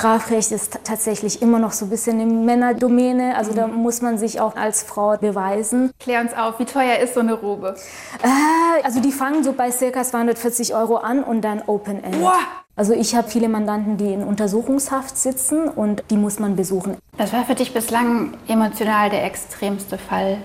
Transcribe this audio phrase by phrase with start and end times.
[0.00, 3.36] Strafrecht ist tatsächlich immer noch so ein bisschen eine Männerdomäne.
[3.36, 5.90] Also da muss man sich auch als Frau beweisen.
[6.00, 7.74] Klär uns auf, wie teuer ist so eine Robe?
[8.22, 10.02] Äh, also die fangen so bei ca.
[10.02, 12.18] 240 Euro an und dann Open End.
[12.18, 12.38] Boah.
[12.76, 16.96] Also ich habe viele Mandanten, die in Untersuchungshaft sitzen und die muss man besuchen.
[17.18, 20.38] Was war für dich bislang emotional der extremste Fall?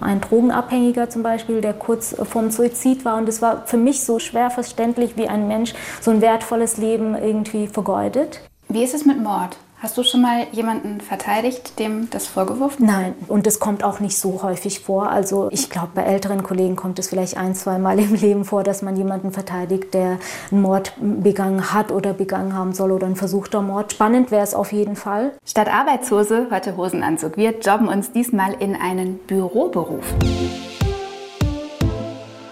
[0.00, 3.18] Ein Drogenabhängiger zum Beispiel, der kurz vorm Suizid war.
[3.18, 7.14] Und es war für mich so schwer verständlich, wie ein Mensch so ein wertvolles Leben
[7.14, 8.40] irgendwie vergeudet.
[8.68, 9.56] Wie ist es mit Mord?
[9.78, 14.16] Hast du schon mal jemanden verteidigt, dem das vorgeworfen Nein, und das kommt auch nicht
[14.16, 15.10] so häufig vor.
[15.10, 18.64] Also ich glaube, bei älteren Kollegen kommt es vielleicht ein, zwei Mal im Leben vor,
[18.64, 20.18] dass man jemanden verteidigt, der
[20.50, 23.92] einen Mord begangen hat oder begangen haben soll oder ein versuchter Mord.
[23.92, 25.32] Spannend wäre es auf jeden Fall.
[25.44, 27.36] Statt Arbeitshose heute Hosenanzug.
[27.36, 30.04] Wir jobben uns diesmal in einen Büroberuf.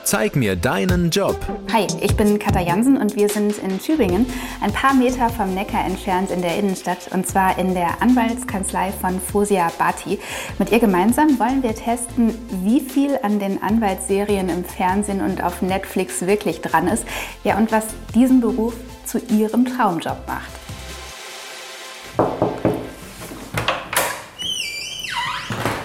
[0.04, 1.34] Zeig mir deinen Job.
[1.72, 4.26] Hi, ich bin Katha Jansen und wir sind in Tübingen,
[4.60, 9.18] ein paar Meter vom Neckar entfernt in der Innenstadt und zwar in der Anwaltskanzlei von
[9.18, 10.18] Fosia Bati.
[10.58, 15.62] Mit ihr gemeinsam wollen wir testen, wie viel an den Anwaltsserien im Fernsehen und auf
[15.62, 17.06] Netflix wirklich dran ist.
[17.42, 18.74] Ja, und was diesen Beruf
[19.06, 20.52] zu ihrem Traumjob macht.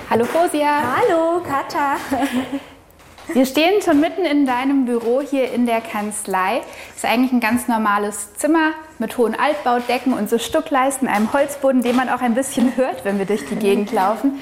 [0.10, 0.98] Hallo Fosia.
[0.98, 1.96] Hallo, Katha.
[3.34, 6.62] Wir stehen schon mitten in deinem Büro hier in der Kanzlei.
[6.96, 11.96] Ist eigentlich ein ganz normales Zimmer mit hohen Altbaudecken und so Stuckleisten, einem Holzboden, den
[11.96, 14.40] man auch ein bisschen hört, wenn wir durch die Gegend laufen.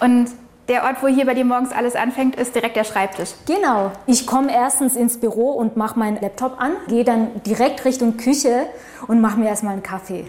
[0.00, 0.30] Und
[0.68, 3.34] der Ort, wo hier bei dir morgens alles anfängt, ist direkt der Schreibtisch.
[3.46, 3.90] Genau.
[4.06, 8.66] Ich komme erstens ins Büro und mache meinen Laptop an, gehe dann direkt Richtung Küche
[9.08, 10.24] und mache mir erstmal einen Kaffee.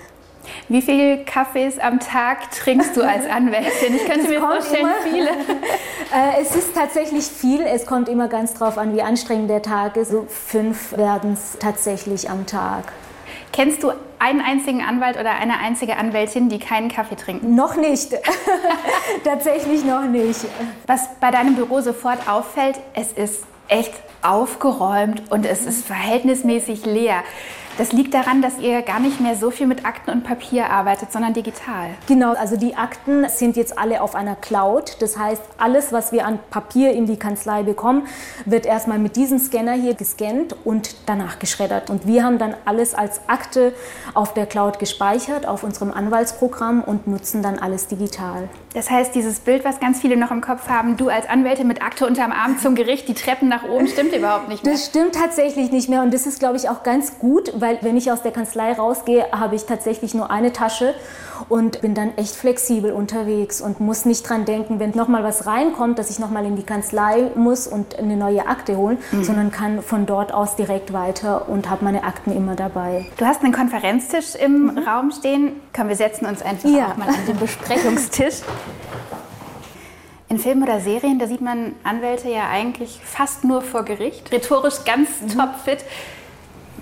[0.69, 3.95] Wie viele Kaffees am Tag trinkst du als Anwältin?
[3.95, 5.29] Ich könnte Es mir vorstellen, immer- viele.
[6.13, 7.61] Äh, es ist tatsächlich viel.
[7.61, 10.11] Es kommt immer ganz drauf an, wie anstrengend der Tag ist.
[10.11, 12.91] So fünf werden es tatsächlich am Tag.
[13.51, 17.55] Kennst du einen einzigen Anwalt oder eine einzige Anwältin, die keinen Kaffee trinken?
[17.55, 18.13] Noch nicht.
[19.23, 20.41] tatsächlich noch nicht.
[20.85, 27.23] Was bei deinem Büro sofort auffällt, es ist echt aufgeräumt und es ist verhältnismäßig leer.
[27.75, 31.11] Das liegt daran, dass ihr gar nicht mehr so viel mit Akten und Papier arbeitet,
[31.11, 31.89] sondern digital.
[32.07, 34.97] Genau, also die Akten sind jetzt alle auf einer Cloud.
[34.99, 38.05] Das heißt, alles, was wir an Papier in die Kanzlei bekommen,
[38.45, 41.89] wird erstmal mit diesem Scanner hier gescannt und danach geschreddert.
[41.89, 43.73] Und wir haben dann alles als Akte
[44.13, 48.49] auf der Cloud gespeichert, auf unserem Anwaltsprogramm und nutzen dann alles digital.
[48.73, 51.83] Das heißt, dieses Bild, was ganz viele noch im Kopf haben, du als Anwältin mit
[51.83, 54.73] Akte unterm Arm zum Gericht, die Treppen nach oben, stimmt überhaupt nicht mehr.
[54.73, 57.97] Das stimmt tatsächlich nicht mehr und das ist, glaube ich, auch ganz gut, weil wenn
[57.97, 60.95] ich aus der Kanzlei rausgehe, habe ich tatsächlich nur eine Tasche
[61.49, 65.99] und bin dann echt flexibel unterwegs und muss nicht dran denken, wenn nochmal was reinkommt,
[65.99, 70.05] dass ich nochmal in die Kanzlei muss und eine neue Akte holen, sondern kann von
[70.05, 73.05] dort aus direkt weiter und habe meine Akten immer dabei.
[73.17, 75.53] Du hast einen Konferenztisch im Raum stehen.
[75.75, 76.87] Komm, wir setzen uns einfach Ja.
[76.91, 78.35] auch mal an den Besprechungstisch.
[80.33, 84.31] In Filmen oder Serien, da sieht man Anwälte ja eigentlich fast nur vor Gericht.
[84.31, 85.85] Rhetorisch ganz topfit.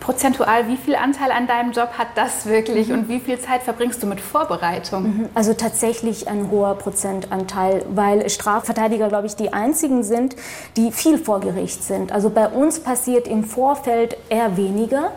[0.02, 4.02] Prozentual, wie viel Anteil an deinem Job hat das wirklich und wie viel Zeit verbringst
[4.02, 5.30] du mit Vorbereitung?
[5.36, 10.36] Also tatsächlich ein hoher Prozentanteil, weil Strafverteidiger, glaube ich, die einzigen sind,
[10.76, 12.12] die viel vor Gericht sind.
[12.12, 15.12] Also bei uns passiert im Vorfeld eher weniger.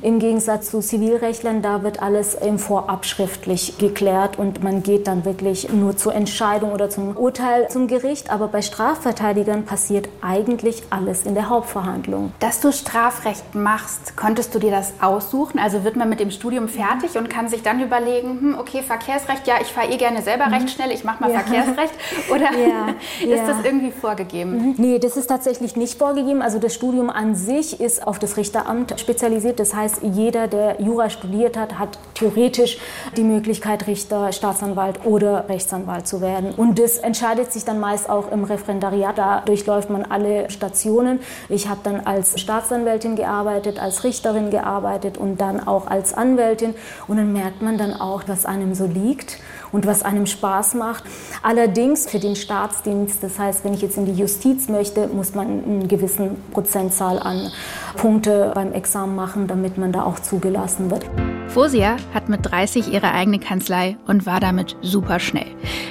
[0.00, 5.26] Im Gegensatz zu Zivilrechtlern, da wird alles im Vorab schriftlich geklärt und man geht dann
[5.26, 8.30] wirklich nur zur Entscheidung oder zum Urteil zum Gericht.
[8.30, 12.32] Aber bei Strafverteidigern passiert eigentlich alles in der Hauptverhandlung.
[12.40, 15.58] Dass du Strafrecht machst, konntest du dir das aussuchen?
[15.58, 19.48] Also wird man mit dem Studium fertig und kann sich dann überlegen, hm, okay, Verkehrsrecht,
[19.48, 21.40] ja, ich fahre eh gerne selber recht schnell, ich mache mal Ja.
[21.40, 21.92] Verkehrsrecht.
[22.30, 22.94] Oder Ja,
[23.34, 24.76] ist das irgendwie vorgegeben?
[24.78, 26.42] Nee, das ist tatsächlich nicht vorgegeben.
[26.42, 29.58] Also das Studium an sich ist auf das Richteramt spezialisiert.
[29.58, 32.78] Das heißt, jeder, der Jura studiert hat, hat theoretisch
[33.16, 36.54] die Möglichkeit, Richter, Staatsanwalt oder Rechtsanwalt zu werden.
[36.56, 39.18] Und das entscheidet sich dann meist auch im Referendariat.
[39.18, 41.18] Da durchläuft man alle Stationen.
[41.48, 46.74] Ich habe dann als Staatsanwältin gearbeitet, als Richterin gearbeitet und dann auch als Anwältin.
[47.08, 49.38] Und dann merkt man dann auch, was einem so liegt
[49.72, 51.04] und was einem Spaß macht.
[51.42, 55.46] Allerdings für den Staatsdienst, das heißt, wenn ich jetzt in die Justiz möchte, muss man
[55.46, 57.50] einen gewissen Prozentzahl an
[57.96, 61.06] Punkte beim Examen machen, damit man da auch zugelassen wird.
[61.48, 65.46] Fosia hat mit 30 ihre eigene Kanzlei und war damit super schnell.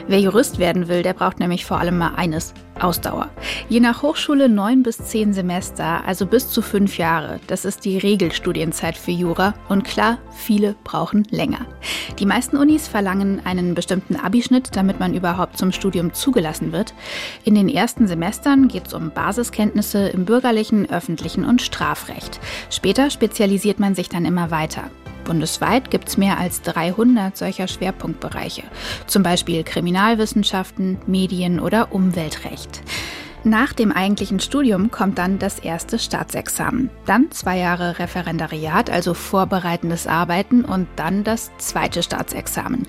[0.08, 2.54] Wer Jurist werden will, der braucht nämlich vor allem mal eines.
[2.80, 3.30] Ausdauer.
[3.70, 7.40] Je nach Hochschule neun bis zehn Semester, also bis zu fünf Jahre.
[7.48, 9.54] Das ist die Regelstudienzeit für Jura.
[9.68, 11.66] Und klar, viele brauchen länger.
[12.20, 16.94] Die meisten Unis verlangen einen bestimmten Abischnitt, damit man überhaupt zum Studium zugelassen wird.
[17.44, 22.40] In den ersten Semestern geht es um Basiskenntnisse im bürgerlichen, öffentlichen und Strafrecht.
[22.70, 24.90] Später spezialisiert man sich dann immer weiter.
[25.30, 28.64] Bundesweit gibt es mehr als 300 solcher Schwerpunktbereiche,
[29.06, 32.69] zum Beispiel Kriminalwissenschaften, Medien oder Umweltrecht.
[33.46, 40.08] Nach dem eigentlichen Studium kommt dann das erste Staatsexamen, dann zwei Jahre Referendariat, also vorbereitendes
[40.08, 42.86] Arbeiten und dann das zweite Staatsexamen.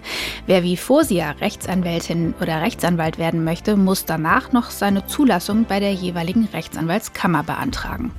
[0.47, 5.93] Wer wie Fosia Rechtsanwältin oder Rechtsanwalt werden möchte, muss danach noch seine Zulassung bei der
[5.93, 8.11] jeweiligen Rechtsanwaltskammer beantragen.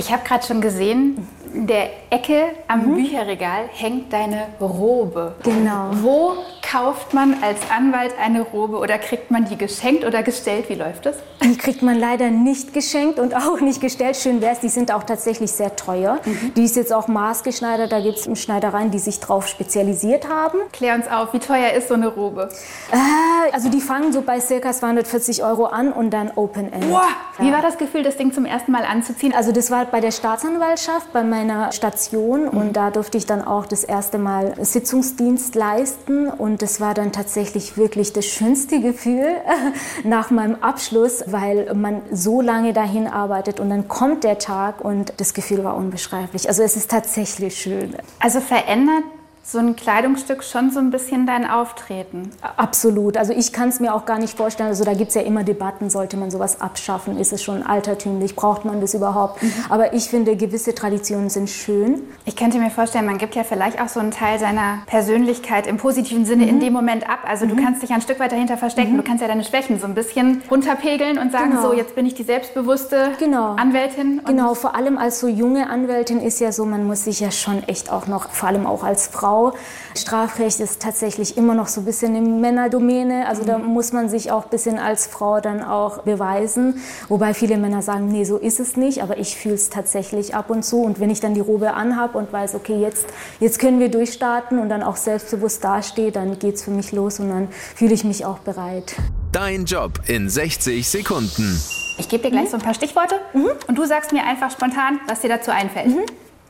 [0.00, 2.94] Ich habe gerade schon gesehen, in der Ecke am mhm.
[2.94, 5.34] Bücherregal hängt deine Robe.
[5.42, 5.90] Genau.
[6.00, 10.68] Wo kauft man als Anwalt eine Robe oder kriegt man die geschenkt oder gestellt?
[10.68, 11.16] Wie läuft das?
[11.42, 14.16] Die kriegt man leider nicht geschenkt und auch nicht gestellt.
[14.16, 16.20] Schön wäre es, die sind auch tatsächlich sehr teuer.
[16.24, 16.54] Mhm.
[16.54, 17.90] Die ist jetzt auch maßgeschneidert.
[17.90, 20.58] Da gibt es Schneidereien, die sich drauf spezialisiert haben.
[20.72, 22.48] Klär uns auf, wie teuer ist so eine Robe?
[22.92, 24.72] Äh, also die fangen so bei ca.
[24.72, 26.88] 240 Euro an und dann Open End.
[26.90, 27.02] Wow.
[27.38, 27.44] Ja.
[27.44, 29.34] Wie war das Gefühl, das Ding zum ersten Mal anzuziehen?
[29.34, 33.66] Also das war bei der Staatsanwaltschaft, bei meiner Station und da durfte ich dann auch
[33.66, 39.26] das erste Mal Sitzungsdienst leisten und das war dann tatsächlich wirklich das schönste Gefühl
[40.04, 45.12] nach meinem Abschluss, weil man so lange dahin arbeitet und dann kommt der Tag und
[45.18, 46.48] das Gefühl war unbeschreiblich.
[46.48, 47.94] Also es ist tatsächlich schön.
[48.20, 49.04] Also verändert
[49.42, 52.30] so ein Kleidungsstück schon so ein bisschen dein Auftreten.
[52.56, 53.16] Absolut.
[53.16, 54.68] Also ich kann es mir auch gar nicht vorstellen.
[54.68, 57.18] Also da gibt es ja immer Debatten, sollte man sowas abschaffen?
[57.18, 58.36] Ist es schon altertümlich?
[58.36, 59.42] Braucht man das überhaupt?
[59.42, 59.52] Mhm.
[59.68, 62.02] Aber ich finde, gewisse Traditionen sind schön.
[62.26, 65.78] Ich könnte mir vorstellen, man gibt ja vielleicht auch so einen Teil seiner Persönlichkeit im
[65.78, 66.50] positiven Sinne mhm.
[66.50, 67.20] in dem Moment ab.
[67.26, 67.56] Also mhm.
[67.56, 68.92] du kannst dich ein Stück weit dahinter verstecken.
[68.92, 68.98] Mhm.
[68.98, 71.62] Du kannst ja deine Schwächen so ein bisschen runterpegeln und sagen, genau.
[71.62, 73.54] so jetzt bin ich die selbstbewusste genau.
[73.54, 74.20] Anwältin.
[74.26, 77.62] Genau, vor allem als so junge Anwältin ist ja so, man muss sich ja schon
[77.64, 79.52] echt auch noch, vor allem auch als Frau, Frau.
[79.96, 83.28] Strafrecht ist tatsächlich immer noch so ein bisschen eine Männerdomäne.
[83.28, 86.80] Also da muss man sich auch ein bisschen als Frau dann auch beweisen.
[87.08, 89.02] Wobei viele Männer sagen, nee, so ist es nicht.
[89.02, 90.82] Aber ich fühle es tatsächlich ab und zu.
[90.82, 93.06] Und wenn ich dann die Robe anhabe und weiß, okay, jetzt,
[93.38, 97.20] jetzt können wir durchstarten und dann auch selbstbewusst dastehe, dann geht es für mich los
[97.20, 98.96] und dann fühle ich mich auch bereit.
[99.30, 101.60] Dein Job in 60 Sekunden.
[101.98, 102.50] Ich gebe dir gleich mhm.
[102.50, 103.50] so ein paar Stichworte mhm.
[103.68, 105.88] und du sagst mir einfach spontan, was dir dazu einfällt.
[105.88, 106.06] Mhm.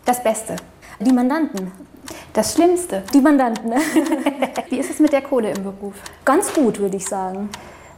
[0.07, 0.57] Das Beste.
[1.01, 1.90] Die Mandanten.
[2.33, 3.03] Das Schlimmste?
[3.13, 3.73] Die Mandanten.
[4.69, 5.95] Wie ist es mit der Kohle im Beruf?
[6.25, 7.51] Ganz gut, würde ich sagen.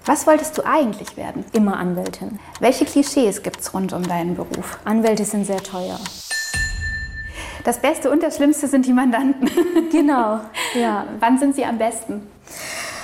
[0.04, 1.44] Was wolltest du eigentlich werden?
[1.52, 2.40] Immer Anwältin.
[2.58, 4.78] Welche Klischees gibt es rund um deinen Beruf?
[4.84, 5.98] Anwälte sind sehr teuer.
[7.64, 9.48] Das Beste und das Schlimmste sind die Mandanten.
[9.92, 10.40] Genau,
[10.74, 11.06] ja.
[11.20, 12.26] Wann sind sie am besten?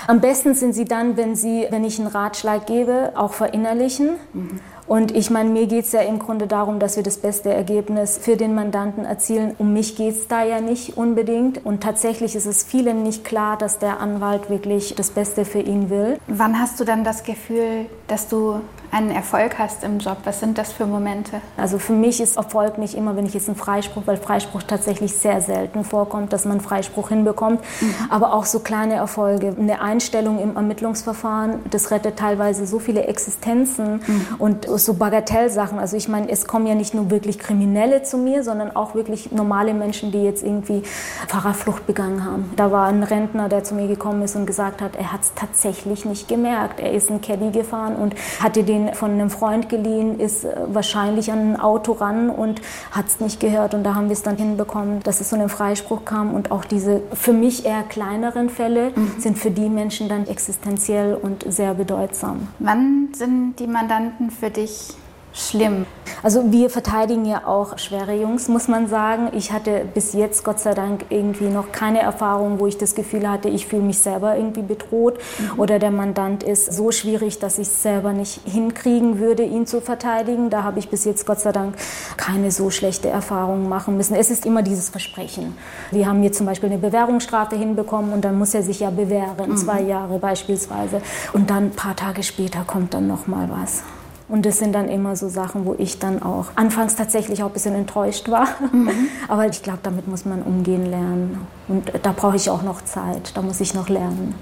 [0.09, 4.17] Am besten sind sie dann, wenn, sie, wenn ich einen Ratschlag gebe, auch verinnerlichen.
[4.33, 7.53] Mhm und ich meine, mir geht es ja im Grunde darum, dass wir das beste
[7.53, 9.55] Ergebnis für den Mandanten erzielen.
[9.59, 11.65] Um mich geht es da ja nicht unbedingt.
[11.65, 15.91] Und tatsächlich ist es vielen nicht klar, dass der Anwalt wirklich das Beste für ihn
[15.91, 16.19] will.
[16.27, 20.19] Wann hast du dann das Gefühl, dass du einen Erfolg hast im Job?
[20.25, 21.41] Was sind das für Momente?
[21.57, 25.15] Also für mich ist Erfolg nicht immer, wenn ich jetzt einen Freispruch, weil Freispruch tatsächlich
[25.15, 27.95] sehr selten vorkommt, dass man Freispruch hinbekommt, mhm.
[28.11, 29.55] aber auch so kleine Erfolge.
[29.59, 34.27] Eine Einstellung im Ermittlungsverfahren, das rettet teilweise so viele Existenzen mhm.
[34.39, 35.79] und so Bagatellsachen.
[35.79, 39.33] Also ich meine, es kommen ja nicht nur wirklich Kriminelle zu mir, sondern auch wirklich
[39.33, 40.83] normale Menschen, die jetzt irgendwie
[41.29, 42.53] Fahrerflucht begangen haben.
[42.57, 45.33] Da war ein Rentner, der zu mir gekommen ist und gesagt hat, er hat es
[45.35, 46.81] tatsächlich nicht gemerkt.
[46.81, 50.55] Er ist ein Caddy gefahren und hatte den den von einem Freund geliehen, ist äh,
[50.69, 52.61] wahrscheinlich an ein Auto ran und
[52.91, 53.75] hat es nicht gehört.
[53.75, 56.35] Und da haben wir es dann hinbekommen, dass es zu einem Freispruch kam.
[56.35, 59.15] Und auch diese für mich eher kleineren Fälle mhm.
[59.19, 62.49] sind für die Menschen dann existenziell und sehr bedeutsam.
[62.59, 64.95] Wann sind die Mandanten für dich
[65.39, 65.87] schlimm.
[66.23, 69.29] Also wir verteidigen ja auch schwere Jungs, muss man sagen.
[69.33, 73.29] Ich hatte bis jetzt Gott sei Dank irgendwie noch keine Erfahrung, wo ich das Gefühl
[73.29, 75.61] hatte, ich fühle mich selber irgendwie bedroht mhm.
[75.61, 79.81] oder der Mandant ist so schwierig, dass ich es selber nicht hinkriegen würde, ihn zu
[79.81, 80.51] verteidigen.
[80.51, 81.77] Da habe ich bis jetzt Gott sei Dank
[82.17, 84.15] keine so schlechte Erfahrung machen müssen.
[84.15, 85.57] Es ist immer dieses Versprechen.
[85.91, 89.51] Wir haben hier zum Beispiel eine Bewährungsstrafe hinbekommen und dann muss er sich ja bewähren,
[89.51, 89.57] mhm.
[89.57, 91.01] zwei Jahre beispielsweise.
[91.33, 93.83] Und dann ein paar Tage später kommt dann noch mal was.
[94.29, 97.53] Und das sind dann immer so Sachen, wo ich dann auch anfangs tatsächlich auch ein
[97.55, 98.47] bisschen enttäuscht war.
[98.73, 98.91] Mhm.
[99.29, 101.47] Aber ich glaube, damit muss man umgehen lernen.
[101.67, 104.35] Und da brauche ich auch noch Zeit, da muss ich noch lernen.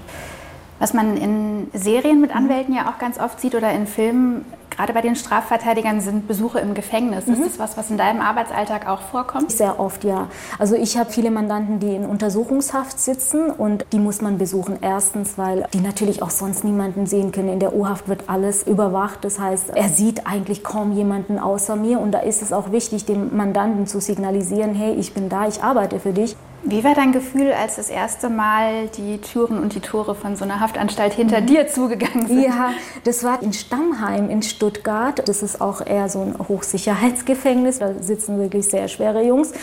[0.79, 4.45] Was man in Serien mit Anwälten ja auch ganz oft sieht oder in Filmen,
[4.77, 7.25] gerade bei den Strafverteidigern, sind Besuche im Gefängnis.
[7.25, 7.33] Mhm.
[7.33, 9.51] Ist das was, was in deinem Arbeitsalltag auch vorkommt?
[9.51, 10.27] Sehr oft, ja.
[10.59, 14.77] Also ich habe viele Mandanten, die in Untersuchungshaft sitzen und die muss man besuchen.
[14.81, 17.49] Erstens, weil die natürlich auch sonst niemanden sehen können.
[17.49, 19.25] In der U-Haft wird alles überwacht.
[19.25, 23.05] Das heißt, er sieht eigentlich kaum jemanden außer mir und da ist es auch wichtig,
[23.05, 26.35] dem Mandanten zu signalisieren, hey, ich bin da, ich arbeite für dich.
[26.69, 30.43] Wie war dein Gefühl, als das erste Mal die Türen und die Tore von so
[30.43, 31.45] einer Haftanstalt hinter mhm.
[31.45, 32.41] dir zugegangen sind?
[32.43, 32.71] Ja,
[33.05, 35.29] das war in Stammheim in Stuttgart.
[35.29, 37.79] Das ist auch eher so ein Hochsicherheitsgefängnis.
[37.79, 39.53] Da sitzen wirklich sehr schwere Jungs.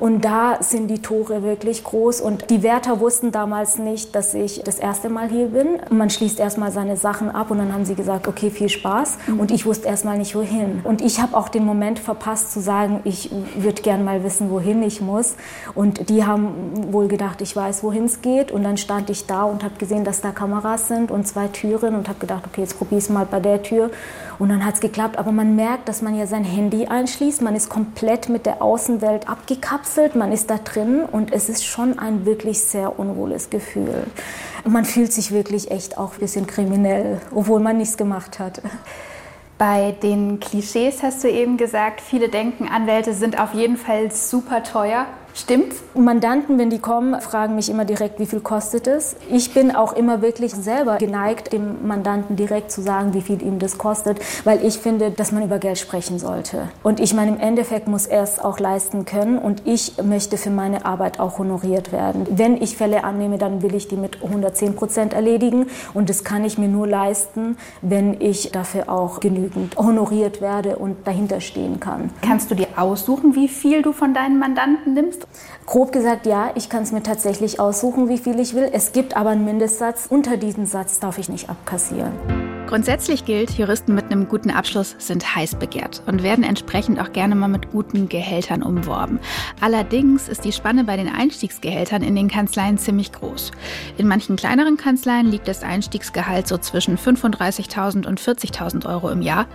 [0.00, 2.22] Und da sind die Tore wirklich groß.
[2.22, 5.78] Und die Wärter wussten damals nicht, dass ich das erste Mal hier bin.
[5.90, 9.18] Man schließt erstmal seine Sachen ab und dann haben sie gesagt, okay, viel Spaß.
[9.36, 10.80] Und ich wusste erstmal nicht, wohin.
[10.84, 14.82] Und ich habe auch den Moment verpasst zu sagen, ich würde gern mal wissen, wohin
[14.82, 15.36] ich muss.
[15.74, 18.50] Und die haben wohl gedacht, ich weiß, wohin es geht.
[18.50, 21.94] Und dann stand ich da und habe gesehen, dass da Kameras sind und zwei Türen
[21.94, 23.90] und habe gedacht, okay, jetzt probiere ich es mal bei der Tür.
[24.38, 25.18] Und dann hat es geklappt.
[25.18, 27.42] Aber man merkt, dass man ja sein Handy einschließt.
[27.42, 29.89] Man ist komplett mit der Außenwelt abgekapselt.
[30.14, 34.04] Man ist da drin und es ist schon ein wirklich sehr unwohles Gefühl.
[34.64, 38.62] Man fühlt sich wirklich echt auch ein bisschen kriminell, obwohl man nichts gemacht hat.
[39.58, 44.62] Bei den Klischees hast du eben gesagt, viele denken, Anwälte sind auf jeden Fall super
[44.62, 45.06] teuer.
[45.34, 45.76] Stimmt's?
[45.94, 49.16] Mandanten, wenn die kommen, fragen mich immer direkt, wie viel kostet es.
[49.30, 53.58] Ich bin auch immer wirklich selber geneigt, dem Mandanten direkt zu sagen, wie viel ihm
[53.58, 56.68] das kostet, weil ich finde, dass man über Geld sprechen sollte.
[56.82, 60.50] Und ich meine, im Endeffekt muss er es auch leisten können und ich möchte für
[60.50, 62.26] meine Arbeit auch honoriert werden.
[62.30, 66.44] Wenn ich Fälle annehme, dann will ich die mit 110 Prozent erledigen und das kann
[66.44, 72.10] ich mir nur leisten, wenn ich dafür auch genügend honoriert werde und dahinter stehen kann.
[72.22, 75.19] Kannst du dir aussuchen, wie viel du von deinen Mandanten nimmst?
[75.66, 78.68] Grob gesagt, ja, ich kann es mir tatsächlich aussuchen, wie viel ich will.
[78.72, 80.06] Es gibt aber einen Mindestsatz.
[80.08, 82.12] Unter diesen Satz darf ich nicht abkassieren.
[82.70, 87.34] Grundsätzlich gilt, Juristen mit einem guten Abschluss sind heiß begehrt und werden entsprechend auch gerne
[87.34, 89.18] mal mit guten Gehältern umworben.
[89.60, 93.50] Allerdings ist die Spanne bei den Einstiegsgehältern in den Kanzleien ziemlich groß.
[93.98, 99.46] In manchen kleineren Kanzleien liegt das Einstiegsgehalt so zwischen 35.000 und 40.000 Euro im Jahr.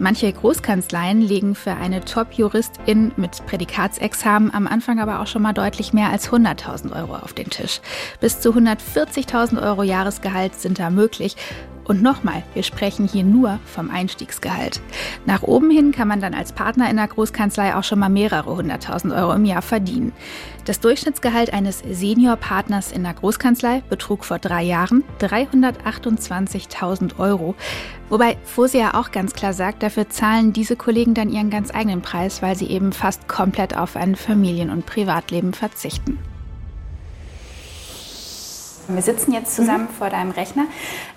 [0.00, 5.92] Manche Großkanzleien legen für eine Top-Juristin mit Prädikatsexamen am Anfang aber auch schon mal deutlich
[5.92, 7.80] mehr als 100.000 Euro auf den Tisch.
[8.20, 11.36] Bis zu 140.000 Euro Jahresgehalt sind da möglich.
[11.84, 14.80] Und nochmal, wir sprechen hier nur vom Einstiegsgehalt.
[15.26, 18.56] Nach oben hin kann man dann als Partner in der Großkanzlei auch schon mal mehrere
[18.56, 20.12] hunderttausend Euro im Jahr verdienen.
[20.64, 27.54] Das Durchschnittsgehalt eines Seniorpartners in der Großkanzlei betrug vor drei Jahren 328.000 Euro.
[28.08, 32.40] Wobei Fosia auch ganz klar sagt, dafür zahlen diese Kollegen dann ihren ganz eigenen Preis,
[32.40, 36.18] weil sie eben fast komplett auf ein Familien- und Privatleben verzichten.
[38.88, 39.96] Wir sitzen jetzt zusammen mhm.
[39.96, 40.64] vor deinem Rechner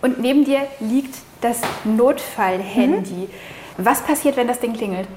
[0.01, 3.27] und neben dir liegt das Notfallhandy.
[3.27, 3.29] Mhm.
[3.77, 5.07] Was passiert, wenn das Ding klingelt?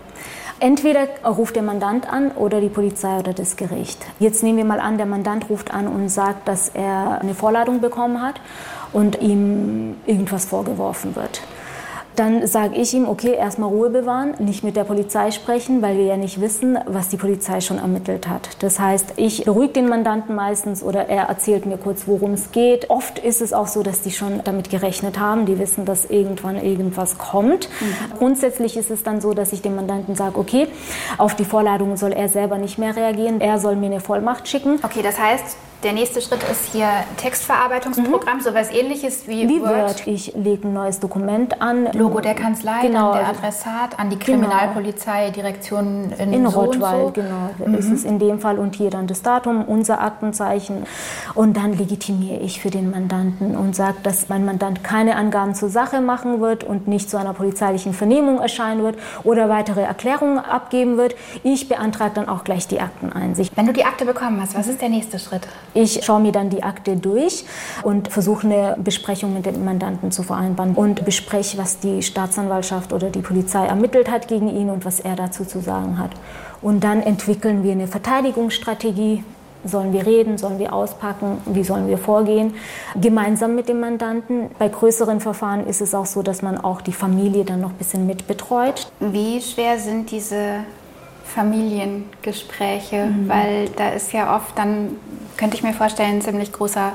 [0.63, 4.05] Entweder ruft der Mandant an oder die Polizei oder das Gericht.
[4.19, 7.81] Jetzt nehmen wir mal an, der Mandant ruft an und sagt, dass er eine Vorladung
[7.81, 8.43] bekommen hat
[8.93, 11.41] und ihm irgendwas vorgeworfen wird.
[12.21, 16.05] Dann sage ich ihm, okay, erstmal Ruhe bewahren, nicht mit der Polizei sprechen, weil wir
[16.05, 18.63] ja nicht wissen, was die Polizei schon ermittelt hat.
[18.63, 22.91] Das heißt, ich beruhige den Mandanten meistens oder er erzählt mir kurz, worum es geht.
[22.91, 26.63] Oft ist es auch so, dass die schon damit gerechnet haben, die wissen, dass irgendwann
[26.63, 27.71] irgendwas kommt.
[27.81, 28.19] Mhm.
[28.19, 30.69] Grundsätzlich ist es dann so, dass ich dem Mandanten sage, okay,
[31.17, 34.79] auf die Vorladung soll er selber nicht mehr reagieren, er soll mir eine Vollmacht schicken.
[34.83, 38.43] Okay, das heißt, der nächste Schritt ist hier Textverarbeitungsprogramm, mhm.
[38.43, 39.71] sowas ähnliches wie, wie Word.
[39.71, 40.07] Word.
[40.07, 41.89] Ich lege ein neues Dokument an.
[41.93, 43.15] Logo der Kanzlei, genau.
[43.15, 44.39] der Adressat, an die genau.
[44.41, 47.11] Kriminalpolizei, Direktion in, in so Rottweil, so.
[47.13, 47.51] genau.
[47.65, 47.75] Mhm.
[47.75, 50.85] Ist es in dem Fall und hier dann das Datum, unser Aktenzeichen.
[51.35, 55.71] Und dann legitimiere ich für den Mandanten und sage, dass mein Mandant keine Angaben zur
[55.71, 60.97] Sache machen wird und nicht zu einer polizeilichen Vernehmung erscheinen wird oder weitere Erklärungen abgeben
[60.97, 61.15] wird.
[61.43, 63.57] Ich beantrage dann auch gleich die Akteneinsicht.
[63.57, 65.47] Wenn du die Akte bekommen hast, was ist der nächste Schritt?
[65.75, 67.45] Ich schaue mir dann die Akte durch
[67.83, 73.11] und versuche eine Besprechung mit dem Mandanten zu vereinbaren und bespreche, was die Staatsanwaltschaft oder
[73.11, 76.11] die Polizei ermittelt hat gegen ihn und was er dazu zu sagen hat.
[76.63, 79.25] Und dann entwickeln wir eine Verteidigungsstrategie.
[79.63, 80.39] Sollen wir reden?
[80.39, 81.39] Sollen wir auspacken?
[81.45, 82.55] Wie sollen wir vorgehen?
[82.99, 84.51] Gemeinsam mit dem Mandanten.
[84.59, 87.77] Bei größeren Verfahren ist es auch so, dass man auch die Familie dann noch ein
[87.77, 88.91] bisschen mitbetreut.
[89.01, 90.65] Wie schwer sind diese
[91.35, 93.29] Familiengespräche, mhm.
[93.29, 94.97] weil da ist ja oft dann,
[95.37, 96.93] könnte ich mir vorstellen, ein ziemlich großer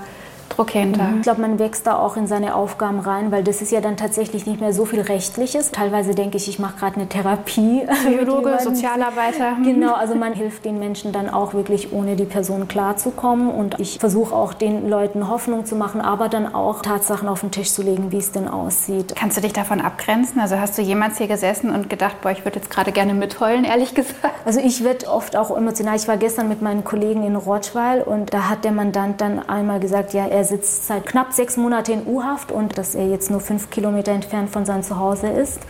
[0.50, 1.04] Druck hinter.
[1.04, 1.18] Mhm.
[1.18, 3.98] Ich glaube, man wächst da auch in seine Aufgaben rein, weil das ist ja dann
[3.98, 5.72] tatsächlich nicht mehr so viel Rechtliches.
[5.72, 7.88] Teilweise denke ich, ich mache gerade eine Therapie.
[8.08, 9.58] Biologe, Sozialarbeiter.
[9.64, 13.50] Genau, also man hilft den Menschen dann auch wirklich, ohne die Person klarzukommen.
[13.50, 17.52] Und ich versuche auch den Leuten Hoffnung zu machen, aber dann auch Tatsachen auf den
[17.52, 19.14] Tisch zu legen, wie es denn aussieht.
[19.16, 20.40] Kannst du dich davon abgrenzen?
[20.40, 23.64] Also hast du jemals hier gesessen und gedacht, boah, ich würde jetzt gerade gerne mitheulen,
[23.64, 24.36] ehrlich gesagt?
[24.46, 25.96] Also ich werde oft auch emotional.
[25.96, 29.80] Ich war gestern mit meinen Kollegen in Rottweil und da hat der Mandant dann einmal
[29.80, 33.40] gesagt, ja, er sitzt seit knapp sechs Monaten in U-Haft und dass er jetzt nur
[33.40, 35.62] fünf Kilometer entfernt von seinem Zuhause ist.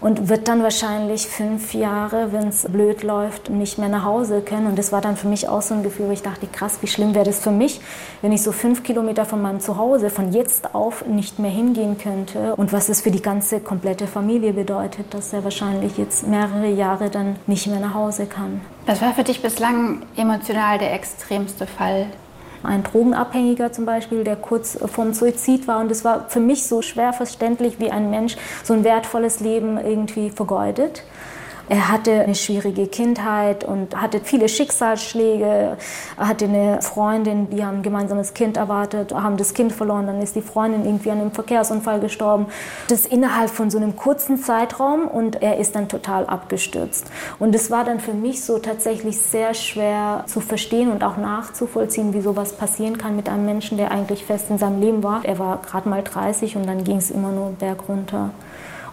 [0.00, 4.66] und wird dann wahrscheinlich fünf Jahre, wenn es blöd läuft, nicht mehr nach Hause können.
[4.66, 6.86] Und das war dann für mich auch so ein Gefühl, wo ich dachte, krass, wie
[6.86, 7.80] schlimm wäre das für mich,
[8.22, 12.54] wenn ich so fünf Kilometer von meinem Zuhause von jetzt auf nicht mehr hingehen könnte.
[12.56, 17.10] Und was es für die ganze komplette Familie bedeutet, dass er wahrscheinlich jetzt mehrere Jahre
[17.10, 18.60] dann nicht mehr nach Hause kann.
[18.86, 22.06] Was war für dich bislang emotional der extremste Fall?
[22.62, 25.80] Ein Drogenabhängiger zum Beispiel, der kurz vorm Suizid war.
[25.80, 29.78] Und es war für mich so schwer verständlich, wie ein Mensch so ein wertvolles Leben
[29.78, 31.02] irgendwie vergeudet.
[31.68, 35.76] Er hatte eine schwierige Kindheit und hatte viele Schicksalsschläge.
[36.16, 40.22] Er hatte eine Freundin, die haben ein gemeinsames Kind erwartet, haben das Kind verloren, dann
[40.22, 42.46] ist die Freundin irgendwie an einem Verkehrsunfall gestorben.
[42.88, 47.06] Das innerhalb von so einem kurzen Zeitraum und er ist dann total abgestürzt.
[47.38, 52.14] Und es war dann für mich so tatsächlich sehr schwer zu verstehen und auch nachzuvollziehen,
[52.14, 55.24] wie sowas passieren kann mit einem Menschen, der eigentlich fest in seinem Leben war.
[55.24, 58.30] Er war gerade mal 30 und dann ging es immer nur bergunter.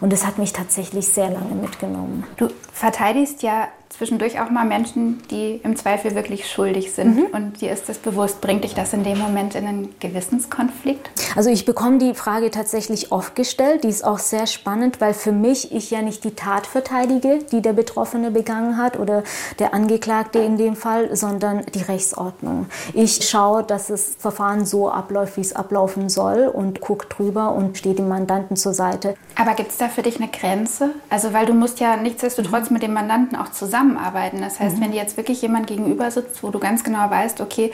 [0.05, 2.25] Und das hat mich tatsächlich sehr lange mitgenommen.
[2.37, 7.15] Du verteidigst ja zwischendurch auch mal Menschen, die im Zweifel wirklich schuldig sind.
[7.15, 7.25] Mhm.
[7.31, 8.41] Und dir ist das bewusst.
[8.41, 11.09] Bringt dich das in dem Moment in einen Gewissenskonflikt?
[11.35, 13.83] Also ich bekomme die Frage tatsächlich oft gestellt.
[13.83, 17.61] Die ist auch sehr spannend, weil für mich ich ja nicht die Tat verteidige, die
[17.61, 19.23] der Betroffene begangen hat oder
[19.59, 22.67] der Angeklagte in dem Fall, sondern die Rechtsordnung.
[22.93, 27.77] Ich schaue, dass das Verfahren so abläuft, wie es ablaufen soll und gucke drüber und
[27.77, 29.15] stehe dem Mandanten zur Seite.
[29.35, 30.91] Aber gibt es da für dich eine Grenze?
[31.09, 34.41] Also weil du musst ja nichtsdestotrotz mit dem Mandanten auch zusammen zusammenarbeiten.
[34.41, 34.81] Das heißt, mhm.
[34.81, 37.71] wenn dir jetzt wirklich jemand gegenüber sitzt, wo du ganz genau weißt, okay,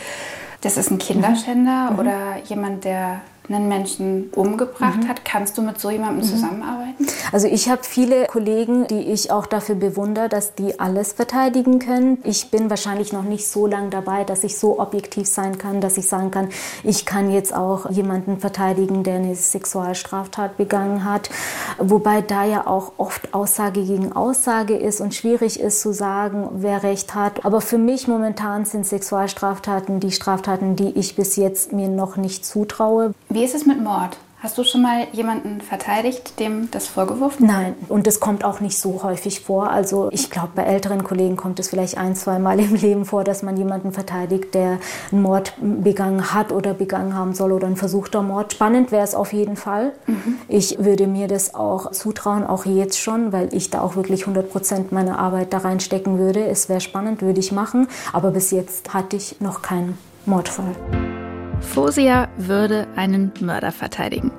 [0.62, 2.00] das ist ein Kinderschänder mhm.
[2.00, 5.08] oder jemand, der einen Menschen umgebracht mhm.
[5.08, 5.26] hat.
[5.26, 6.30] Kannst du mit so jemandem mhm.
[6.30, 7.08] zusammenarbeiten?
[7.32, 12.18] Also ich habe viele Kollegen, die ich auch dafür bewundere, dass die alles verteidigen können.
[12.24, 15.98] Ich bin wahrscheinlich noch nicht so lange dabei, dass ich so objektiv sein kann, dass
[15.98, 16.50] ich sagen kann,
[16.84, 21.30] ich kann jetzt auch jemanden verteidigen, der eine Sexualstraftat begangen hat.
[21.78, 26.84] Wobei da ja auch oft Aussage gegen Aussage ist und schwierig ist zu sagen, wer
[26.84, 27.46] recht hat.
[27.46, 32.46] Aber für mich momentan sind Sexualstraftaten die Straftaten, die ich bis jetzt mir noch nicht
[32.46, 33.14] zutraue.
[33.34, 34.18] Wie ist es mit Mord?
[34.40, 37.46] Hast du schon mal jemanden verteidigt, dem das vorgeworfen?
[37.48, 39.70] Nein, und das kommt auch nicht so häufig vor.
[39.70, 43.24] Also ich glaube, bei älteren Kollegen kommt es vielleicht ein, zwei Mal im Leben vor,
[43.24, 44.80] dass man jemanden verteidigt, der
[45.14, 48.52] einen Mord begangen hat oder begangen haben soll oder ein versuchter Mord.
[48.52, 49.94] Spannend wäre es auf jeden Fall.
[50.08, 50.40] Mhm.
[50.50, 54.52] Ich würde mir das auch zutrauen, auch jetzt schon, weil ich da auch wirklich 100
[54.52, 56.44] Prozent meiner Arbeit da reinstecken würde.
[56.44, 57.88] Es wäre spannend, würde ich machen.
[58.12, 60.76] Aber bis jetzt hatte ich noch keinen Mordfall.
[61.62, 64.32] Fosia würde einen Mörder verteidigen.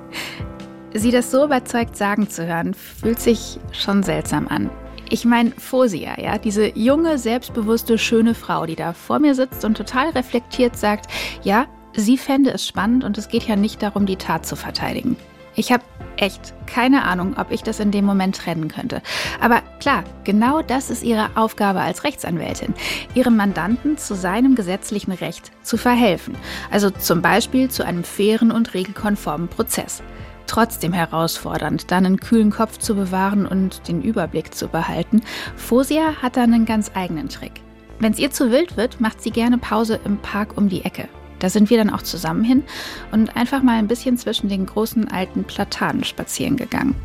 [0.93, 4.69] Sie das so überzeugt sagen zu hören, fühlt sich schon seltsam an.
[5.09, 9.75] Ich meine, Fosia, ja, diese junge, selbstbewusste, schöne Frau, die da vor mir sitzt und
[9.75, 11.09] total reflektiert sagt,
[11.43, 15.15] ja, sie fände es spannend und es geht ja nicht darum, die Tat zu verteidigen.
[15.55, 15.83] Ich habe
[16.17, 19.01] echt keine Ahnung, ob ich das in dem Moment trennen könnte.
[19.39, 22.73] Aber klar, genau das ist ihre Aufgabe als Rechtsanwältin,
[23.13, 26.35] ihrem Mandanten zu seinem gesetzlichen Recht zu verhelfen.
[26.71, 30.03] Also zum Beispiel zu einem fairen und regelkonformen Prozess.
[30.47, 35.21] Trotzdem herausfordernd, dann einen kühlen Kopf zu bewahren und den Überblick zu behalten.
[35.55, 37.61] Fosia hat da einen ganz eigenen Trick.
[37.99, 41.07] Wenn es ihr zu wild wird, macht sie gerne Pause im Park um die Ecke.
[41.43, 42.63] Da sind wir dann auch zusammen hin
[43.11, 46.95] und einfach mal ein bisschen zwischen den großen alten Platanen spazieren gegangen.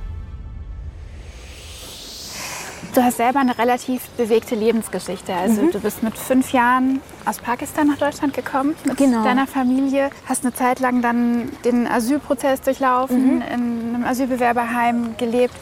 [2.94, 5.34] Du hast selber eine relativ bewegte Lebensgeschichte.
[5.34, 5.72] Also mhm.
[5.72, 9.24] du bist mit fünf Jahren aus Pakistan nach Deutschland gekommen mit genau.
[9.24, 13.42] deiner Familie, hast eine Zeit lang dann den Asylprozess durchlaufen, mhm.
[13.42, 15.54] in einem Asylbewerberheim gelebt.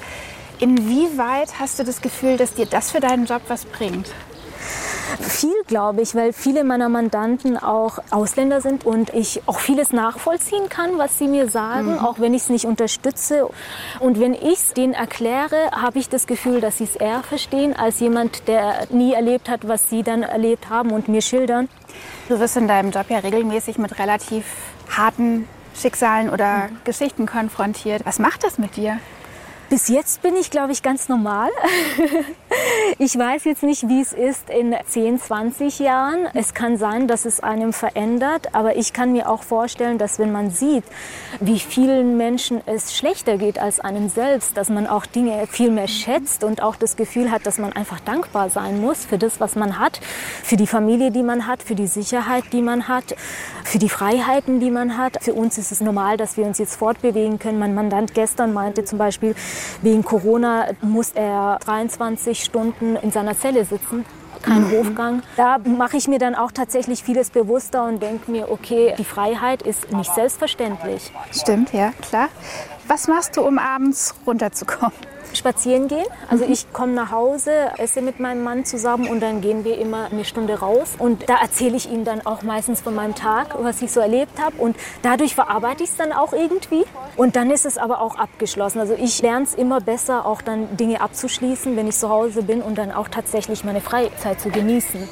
[0.58, 4.10] Inwieweit hast du das Gefühl, dass dir das für deinen Job was bringt?
[5.20, 10.68] Viel, glaube ich, weil viele meiner Mandanten auch Ausländer sind und ich auch vieles nachvollziehen
[10.68, 11.98] kann, was sie mir sagen, mhm.
[11.98, 13.48] auch wenn ich es nicht unterstütze.
[14.00, 17.74] Und wenn ich es denen erkläre, habe ich das Gefühl, dass sie es eher verstehen
[17.76, 21.68] als jemand, der nie erlebt hat, was sie dann erlebt haben und mir schildern.
[22.28, 24.44] Du wirst in deinem Job ja regelmäßig mit relativ
[24.90, 26.78] harten Schicksalen oder mhm.
[26.84, 28.04] Geschichten konfrontiert.
[28.04, 28.98] Was macht das mit dir?
[29.68, 31.50] Bis jetzt bin ich, glaube ich, ganz normal.
[33.00, 36.28] ich weiß jetzt nicht, wie es ist in 10, 20 Jahren.
[36.34, 40.30] Es kann sein, dass es einem verändert, aber ich kann mir auch vorstellen, dass wenn
[40.30, 40.84] man sieht,
[41.40, 45.88] wie vielen Menschen es schlechter geht als einem selbst, dass man auch Dinge viel mehr
[45.88, 49.56] schätzt und auch das Gefühl hat, dass man einfach dankbar sein muss für das, was
[49.56, 50.00] man hat,
[50.44, 53.16] für die Familie, die man hat, für die Sicherheit, die man hat,
[53.64, 55.18] für die Freiheiten, die man hat.
[55.24, 57.58] Für uns ist es normal, dass wir uns jetzt fortbewegen können.
[57.58, 59.34] Mein Mandant gestern meinte zum Beispiel,
[59.82, 64.04] Wegen Corona muss er 23 Stunden in seiner Zelle sitzen
[64.46, 64.70] kein mhm.
[64.70, 65.22] Hofgang.
[65.36, 69.62] Da mache ich mir dann auch tatsächlich vieles bewusster und denke mir, okay, die Freiheit
[69.62, 71.12] ist nicht selbstverständlich.
[71.32, 72.28] Stimmt, ja, klar.
[72.86, 74.96] Was machst du, um abends runterzukommen?
[75.36, 76.06] Spazieren gehen.
[76.28, 76.52] Also mhm.
[76.52, 80.24] ich komme nach Hause, esse mit meinem Mann zusammen und dann gehen wir immer eine
[80.24, 80.94] Stunde raus.
[80.98, 84.40] Und da erzähle ich ihm dann auch meistens von meinem Tag, was ich so erlebt
[84.40, 84.56] habe.
[84.56, 86.84] Und dadurch verarbeite ich es dann auch irgendwie.
[87.16, 88.80] Und dann ist es aber auch abgeschlossen.
[88.80, 92.62] Also ich lerne es immer besser, auch dann Dinge abzuschließen, wenn ich zu Hause bin
[92.62, 95.08] und dann auch tatsächlich meine Freizeit zu genießen.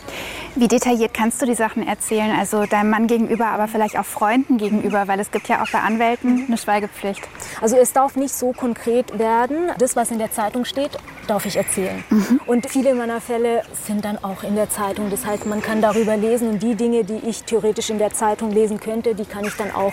[0.56, 2.30] Wie detailliert kannst du die Sachen erzählen?
[2.38, 5.80] Also deinem Mann gegenüber, aber vielleicht auch Freunden gegenüber, weil es gibt ja auch bei
[5.80, 7.22] Anwälten eine Schweigepflicht.
[7.60, 9.72] Also es darf nicht so konkret werden.
[9.78, 10.92] Das, was in der Zeitung steht,
[11.26, 12.02] darf ich erzählen.
[12.08, 12.40] Mhm.
[12.46, 15.10] Und viele meiner Fälle sind dann auch in der Zeitung.
[15.10, 18.52] Das heißt, man kann darüber lesen und die Dinge, die ich theoretisch in der Zeitung
[18.52, 19.92] lesen könnte, die kann ich dann auch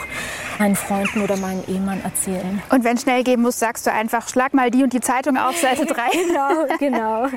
[0.59, 2.61] meinen Freunden oder meinem Ehemann erzählen.
[2.69, 5.57] Und wenn schnell gehen muss, sagst du einfach, schlag mal die und die Zeitung auf,
[5.57, 6.03] Seite 3.
[6.27, 7.27] genau, genau.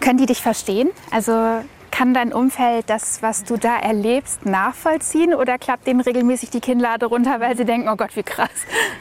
[0.00, 0.90] Können die dich verstehen?
[1.10, 1.62] Also
[1.98, 7.06] kann dein Umfeld das, was du da erlebst, nachvollziehen oder klappt denen regelmäßig die Kinnlade
[7.06, 8.50] runter, weil sie denken, oh Gott, wie krass?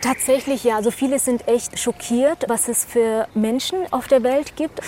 [0.01, 0.77] Tatsächlich ja.
[0.77, 4.81] Also viele sind echt schockiert, was es für Menschen auf der Welt gibt.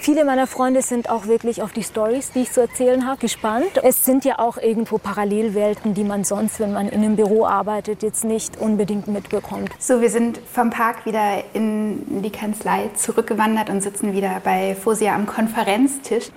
[0.00, 3.82] Viele meiner Freunde sind auch wirklich auf die Stories, die ich zu erzählen habe, gespannt.
[3.82, 8.04] Es sind ja auch irgendwo Parallelwelten, die man sonst, wenn man in einem Büro arbeitet,
[8.04, 9.70] jetzt nicht unbedingt mitbekommt.
[9.80, 15.12] So, wir sind vom Park wieder in die Kanzlei zurückgewandert und sitzen wieder bei Fosia
[15.12, 16.30] am Konferenztisch.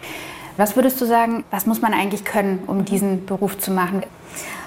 [0.58, 4.04] Was würdest du sagen, was muss man eigentlich können, um diesen Beruf zu machen?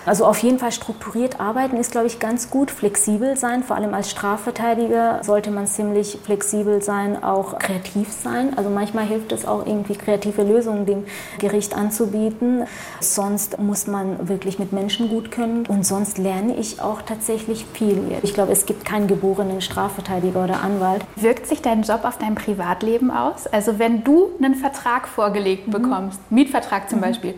[0.06, 2.70] Also auf jeden Fall strukturiert arbeiten ist, glaube ich, ganz gut.
[2.70, 8.56] Flexibel sein, vor allem als Strafverteidiger sollte man ziemlich flexibel sein, auch kreativ sein.
[8.56, 11.04] Also manchmal hilft es auch irgendwie kreative Lösungen dem
[11.38, 12.64] Gericht anzubieten.
[13.00, 18.02] Sonst muss man wirklich mit Menschen gut können und sonst lerne ich auch tatsächlich viel.
[18.22, 21.04] Ich glaube, es gibt keinen geborenen Strafverteidiger oder Anwalt.
[21.16, 23.46] Wirkt sich dein Job auf dein Privatleben aus?
[23.46, 25.72] Also wenn du einen Vertrag vorgelegt mhm.
[25.72, 26.34] bekommst, mhm.
[26.34, 27.02] Mietvertrag zum mhm.
[27.02, 27.34] Beispiel,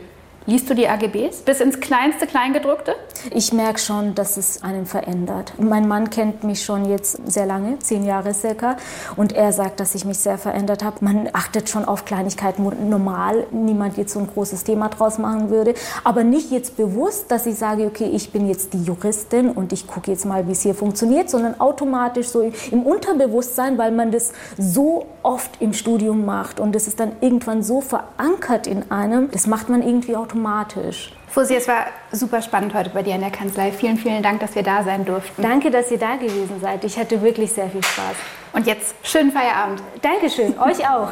[0.48, 2.94] Liest du die AGBs bis ins kleinste Kleingedruckte?
[3.34, 5.52] Ich merke schon, dass es einen verändert.
[5.58, 8.76] Mein Mann kennt mich schon jetzt sehr lange, zehn Jahre circa,
[9.16, 10.98] und er sagt, dass ich mich sehr verändert habe.
[11.00, 15.50] Man achtet schon auf Kleinigkeiten, wo normal niemand jetzt so ein großes Thema draus machen
[15.50, 19.72] würde, aber nicht jetzt bewusst, dass ich sage, okay, ich bin jetzt die Juristin und
[19.72, 24.12] ich gucke jetzt mal, wie es hier funktioniert, sondern automatisch so im Unterbewusstsein, weil man
[24.12, 29.30] das so oft im Studium macht und es ist dann irgendwann so verankert in einem,
[29.30, 31.12] das macht man irgendwie automatisch automatisch.
[31.28, 33.72] Fusi, es war super spannend heute bei dir in der Kanzlei.
[33.72, 35.42] Vielen, vielen Dank, dass wir da sein durften.
[35.42, 36.84] Danke, dass ihr da gewesen seid.
[36.84, 38.16] Ich hatte wirklich sehr viel Spaß.
[38.52, 39.82] Und jetzt schönen Feierabend.
[40.02, 41.10] Dankeschön, euch auch.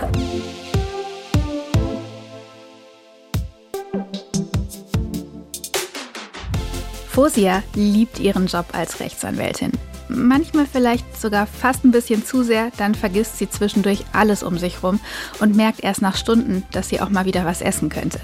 [7.09, 9.73] Fosia liebt ihren Job als Rechtsanwältin.
[10.09, 14.83] Manchmal vielleicht sogar fast ein bisschen zu sehr, dann vergisst sie zwischendurch alles um sich
[14.83, 15.01] rum
[15.41, 18.21] und merkt erst nach Stunden, dass sie auch mal wieder was essen könnte.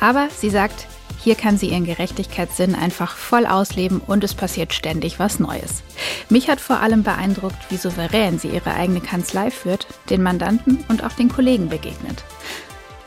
[0.00, 0.86] Aber sie sagt,
[1.22, 5.82] hier kann sie ihren Gerechtigkeitssinn einfach voll ausleben und es passiert ständig was Neues.
[6.30, 11.04] Mich hat vor allem beeindruckt, wie souverän sie ihre eigene Kanzlei führt, den Mandanten und
[11.04, 12.24] auch den Kollegen begegnet.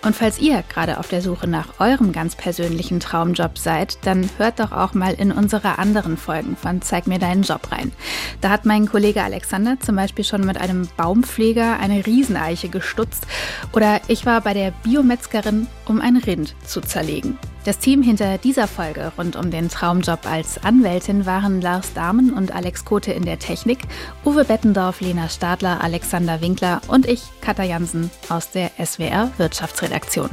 [0.03, 4.59] Und falls ihr gerade auf der Suche nach eurem ganz persönlichen Traumjob seid, dann hört
[4.59, 7.93] doch auch mal in unsere anderen Folgen von Zeig mir deinen Job rein.
[8.41, 13.25] Da hat mein Kollege Alexander zum Beispiel schon mit einem Baumpfleger eine Rieseneiche gestutzt
[13.71, 17.37] oder ich war bei der Biometzgerin, um ein Rind zu zerlegen.
[17.65, 22.53] Das Team hinter dieser Folge rund um den Traumjob als Anwältin waren Lars Dahmen und
[22.53, 23.79] Alex Kote in der Technik,
[24.25, 30.29] Uwe Bettendorf, Lena Stadler, Alexander Winkler und ich, Katja Jansen aus der SWR Wirtschaftsredaktion.